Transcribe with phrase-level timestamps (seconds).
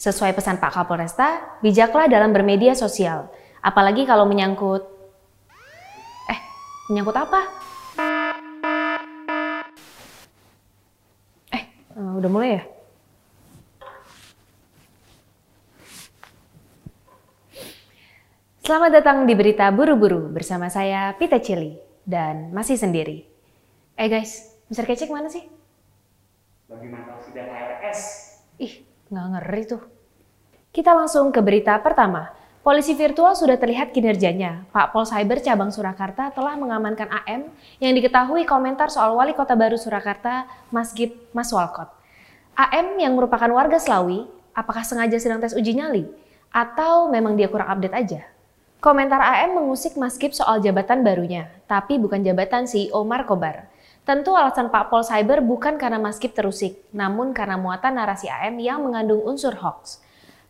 [0.00, 3.28] Sesuai pesan Pak Kapolresta, bijaklah dalam bermedia sosial.
[3.60, 4.80] Apalagi kalau menyangkut...
[6.24, 6.40] Eh,
[6.88, 7.40] menyangkut apa?
[11.52, 11.64] Eh,
[12.00, 12.62] uh, udah mulai ya?
[18.64, 21.76] Selamat datang di Berita Buru-Buru bersama saya Pita Cili
[22.08, 23.28] dan masih sendiri.
[24.00, 24.88] Eh guys, Mr.
[24.88, 25.44] Kecik mana sih?
[26.72, 28.00] Lagi mantau sidang HRS.
[28.56, 29.82] Ih, nggak ngeri tuh.
[30.70, 32.30] Kita langsung ke berita pertama.
[32.62, 34.68] Polisi virtual sudah terlihat kinerjanya.
[34.70, 37.50] Pak Pol Cyber Cabang Surakarta telah mengamankan AM
[37.82, 41.90] yang diketahui komentar soal Wali Kota Baru Surakarta, Mas Gip Mas Walcott.
[42.54, 46.04] AM yang merupakan warga Selawi, apakah sengaja sedang tes uji nyali?
[46.52, 48.20] Atau memang dia kurang update aja?
[48.78, 53.69] Komentar AM mengusik Mas Gip soal jabatan barunya, tapi bukan jabatan CEO Markobar.
[54.00, 58.56] Tentu alasan Pak Pol Cyber bukan karena Mas Gip terusik, namun karena muatan narasi AM
[58.56, 60.00] yang mengandung unsur hoax.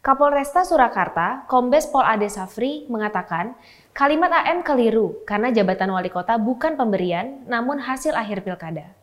[0.00, 3.52] Kapolresta Surakarta, Kombes Pol Ade Safri, mengatakan
[3.92, 8.96] kalimat AM keliru karena jabatan wali kota bukan pemberian, namun hasil akhir pilkada.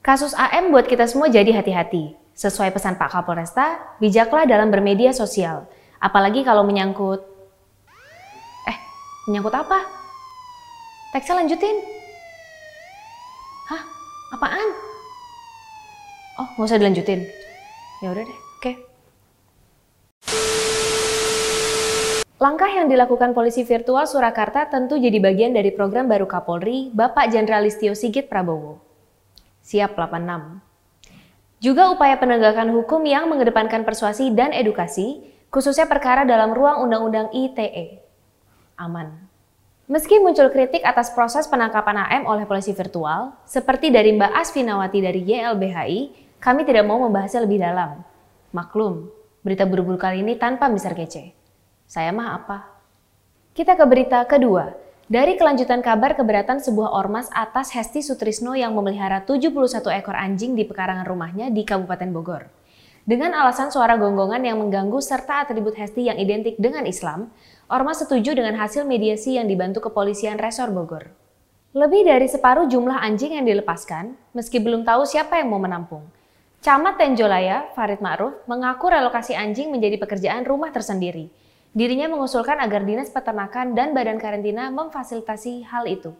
[0.00, 2.16] Kasus AM buat kita semua jadi hati-hati.
[2.32, 5.68] Sesuai pesan Pak Kapolresta, bijaklah dalam bermedia sosial.
[6.00, 7.20] Apalagi kalau menyangkut...
[8.72, 8.76] Eh,
[9.28, 9.84] menyangkut apa?
[11.12, 11.91] Teksnya lanjutin.
[14.32, 14.68] Apaan?
[16.40, 17.28] Oh, nggak usah dilanjutin.
[18.00, 18.60] Ya udah deh, oke.
[18.64, 18.74] Okay.
[22.40, 27.62] Langkah yang dilakukan polisi virtual Surakarta tentu jadi bagian dari program baru Kapolri, Bapak Jenderal
[27.62, 28.82] Listio Sigit Prabowo.
[29.62, 30.58] Siap 86.
[31.62, 35.22] Juga upaya penegakan hukum yang mengedepankan persuasi dan edukasi,
[35.52, 38.02] khususnya perkara dalam ruang Undang-Undang ITE.
[38.74, 39.31] Aman.
[39.90, 45.26] Meski muncul kritik atas proses penangkapan AM oleh polisi virtual, seperti dari Mbak Asfinawati dari
[45.26, 46.00] YLBHI,
[46.38, 47.98] kami tidak mau membahasnya lebih dalam.
[48.54, 49.10] Maklum,
[49.42, 51.34] berita buru-buru kali ini tanpa misar kece.
[51.90, 52.58] Saya mah apa?
[53.58, 54.70] Kita ke berita kedua.
[55.10, 59.50] Dari kelanjutan kabar keberatan sebuah ormas atas Hesti Sutrisno yang memelihara 71
[59.98, 62.61] ekor anjing di pekarangan rumahnya di Kabupaten Bogor.
[63.02, 67.34] Dengan alasan suara gonggongan yang mengganggu serta atribut Hesti yang identik dengan Islam,
[67.66, 71.10] Ormas setuju dengan hasil mediasi yang dibantu kepolisian Resor Bogor.
[71.72, 76.04] Lebih dari separuh jumlah anjing yang dilepaskan, meski belum tahu siapa yang mau menampung.
[76.62, 81.30] Camat Tenjolaya, Farid Ma'ruf, mengaku relokasi anjing menjadi pekerjaan rumah tersendiri–
[81.72, 86.12] Dirinya mengusulkan agar Dinas Peternakan dan Badan Karantina memfasilitasi hal itu.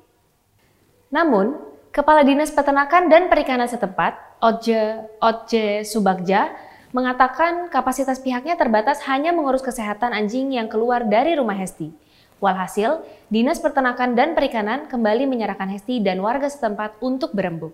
[1.13, 1.61] Namun,
[1.93, 6.57] Kepala Dinas Peternakan dan Perikanan setempat, Oje, Oje Subagja,
[6.93, 11.89] mengatakan kapasitas pihaknya terbatas hanya mengurus kesehatan anjing yang keluar dari rumah Hesti.
[12.37, 13.01] Walhasil,
[13.33, 17.73] Dinas Peternakan dan Perikanan kembali menyerahkan Hesti dan warga setempat untuk berembuk.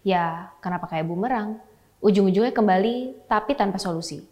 [0.00, 1.60] Ya, kenapa kayak bumerang?
[2.00, 4.24] Ujung-ujungnya kembali, tapi tanpa solusi.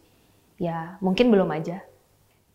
[0.56, 1.82] Ya, mungkin belum aja.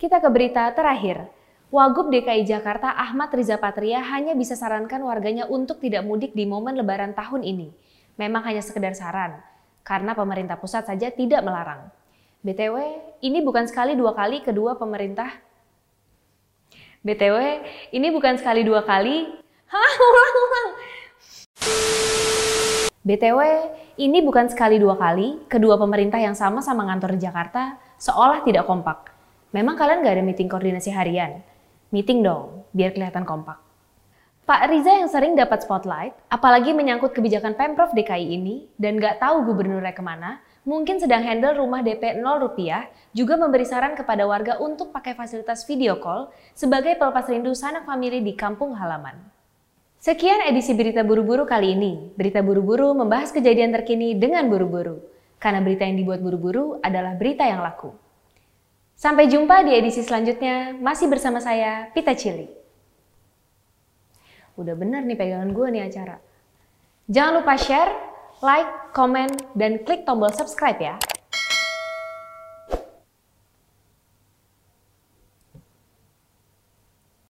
[0.00, 1.28] Kita ke berita terakhir.
[1.70, 6.74] Wagub DKI Jakarta Ahmad Riza Patria hanya bisa sarankan warganya untuk tidak mudik di momen
[6.74, 7.70] lebaran tahun ini.
[8.18, 9.38] Memang hanya sekedar saran,
[9.90, 11.90] karena pemerintah pusat saja tidak melarang.
[12.46, 12.78] BTW,
[13.26, 15.34] ini bukan sekali dua kali kedua pemerintah.
[17.02, 17.36] BTW,
[17.90, 19.26] ini bukan sekali dua kali.
[19.66, 20.68] Hah, ulang, ulang.
[23.02, 23.40] BTW,
[23.98, 29.10] ini bukan sekali dua kali kedua pemerintah yang sama-sama ngantor Jakarta seolah tidak kompak.
[29.50, 31.42] Memang kalian gak ada meeting koordinasi harian?
[31.90, 33.69] Meeting dong, biar kelihatan kompak.
[34.50, 39.46] Pak Riza yang sering dapat spotlight, apalagi menyangkut kebijakan Pemprov DKI ini, dan gak tahu
[39.46, 44.58] gubernurnya ke mana, mungkin sedang handle rumah DP 0 rupiah, juga memberi saran kepada warga
[44.58, 49.22] untuk pakai fasilitas video call sebagai pelepas rindu sanak famili di kampung halaman.
[50.02, 52.10] Sekian edisi Berita Buru-Buru kali ini.
[52.18, 54.98] Berita Buru-Buru membahas kejadian terkini dengan buru-buru.
[55.38, 57.94] Karena berita yang dibuat buru-buru adalah berita yang laku.
[58.98, 62.59] Sampai jumpa di edisi selanjutnya, masih bersama saya, Pita Cili.
[64.60, 66.20] Udah bener nih pegangan gue nih acara.
[67.08, 67.92] Jangan lupa share,
[68.44, 71.00] like, komen, dan klik tombol subscribe ya.